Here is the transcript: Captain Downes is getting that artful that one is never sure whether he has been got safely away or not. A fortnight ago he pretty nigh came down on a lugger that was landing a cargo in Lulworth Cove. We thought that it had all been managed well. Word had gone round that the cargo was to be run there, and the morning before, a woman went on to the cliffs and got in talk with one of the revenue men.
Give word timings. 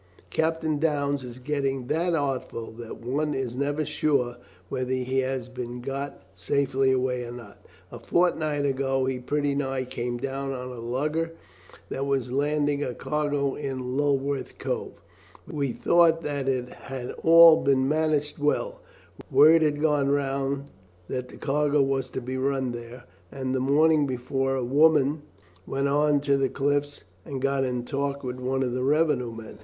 Captain 0.31 0.79
Downes 0.79 1.23
is 1.23 1.37
getting 1.37 1.85
that 1.85 2.15
artful 2.15 2.71
that 2.71 2.97
one 2.97 3.35
is 3.35 3.55
never 3.55 3.85
sure 3.85 4.37
whether 4.67 4.93
he 4.93 5.19
has 5.19 5.47
been 5.47 5.79
got 5.79 6.23
safely 6.33 6.91
away 6.91 7.23
or 7.23 7.31
not. 7.31 7.63
A 7.91 7.99
fortnight 7.99 8.65
ago 8.65 9.05
he 9.05 9.19
pretty 9.19 9.53
nigh 9.53 9.83
came 9.85 10.17
down 10.17 10.53
on 10.53 10.69
a 10.71 10.79
lugger 10.79 11.33
that 11.89 12.07
was 12.07 12.31
landing 12.31 12.83
a 12.83 12.95
cargo 12.95 13.53
in 13.53 13.95
Lulworth 13.95 14.57
Cove. 14.57 14.93
We 15.47 15.71
thought 15.71 16.23
that 16.23 16.47
it 16.47 16.69
had 16.69 17.11
all 17.21 17.57
been 17.63 17.87
managed 17.87 18.39
well. 18.39 18.81
Word 19.29 19.61
had 19.61 19.79
gone 19.79 20.09
round 20.09 20.65
that 21.09 21.29
the 21.29 21.37
cargo 21.37 21.79
was 21.79 22.09
to 22.09 22.21
be 22.21 22.37
run 22.37 22.71
there, 22.71 23.03
and 23.31 23.53
the 23.53 23.59
morning 23.59 24.07
before, 24.07 24.55
a 24.55 24.63
woman 24.63 25.21
went 25.67 25.87
on 25.89 26.21
to 26.21 26.37
the 26.37 26.49
cliffs 26.49 27.01
and 27.23 27.39
got 27.39 27.63
in 27.63 27.85
talk 27.85 28.23
with 28.23 28.39
one 28.39 28.63
of 28.63 28.71
the 28.73 28.81
revenue 28.81 29.31
men. 29.31 29.59